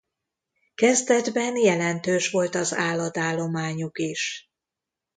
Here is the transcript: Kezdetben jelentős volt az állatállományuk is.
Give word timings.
Kezdetben 0.75 1.57
jelentős 1.57 2.29
volt 2.31 2.55
az 2.55 2.73
állatállományuk 2.73 3.99
is. 3.99 4.51